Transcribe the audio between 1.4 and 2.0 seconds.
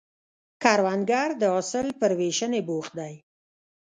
د حاصل